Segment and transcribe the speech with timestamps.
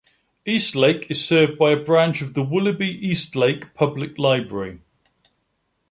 [0.47, 4.79] Eastlake is served by a branch of the Willoughby-Eastlake Public Library.